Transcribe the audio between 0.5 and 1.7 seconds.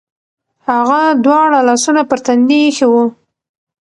هغه دواړه